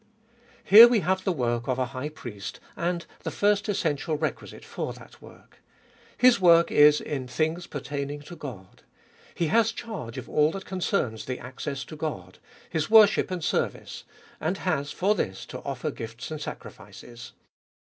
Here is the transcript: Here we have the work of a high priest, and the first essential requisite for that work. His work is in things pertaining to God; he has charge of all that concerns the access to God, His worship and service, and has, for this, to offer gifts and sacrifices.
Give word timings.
Here 0.63 0.87
we 0.87 1.01
have 1.01 1.23
the 1.25 1.31
work 1.31 1.67
of 1.67 1.77
a 1.77 1.85
high 1.93 2.09
priest, 2.09 2.59
and 2.75 3.05
the 3.19 3.29
first 3.29 3.69
essential 3.69 4.17
requisite 4.17 4.65
for 4.65 4.93
that 4.93 5.21
work. 5.21 5.61
His 6.17 6.41
work 6.41 6.71
is 6.71 6.99
in 6.99 7.27
things 7.27 7.67
pertaining 7.67 8.21
to 8.21 8.35
God; 8.35 8.81
he 9.35 9.45
has 9.49 9.71
charge 9.71 10.17
of 10.17 10.27
all 10.27 10.49
that 10.53 10.65
concerns 10.65 11.25
the 11.25 11.37
access 11.37 11.85
to 11.85 11.95
God, 11.95 12.39
His 12.67 12.89
worship 12.89 13.29
and 13.29 13.43
service, 13.43 14.03
and 14.39 14.57
has, 14.57 14.91
for 14.91 15.13
this, 15.13 15.45
to 15.45 15.59
offer 15.61 15.91
gifts 15.91 16.31
and 16.31 16.41
sacrifices. 16.41 17.33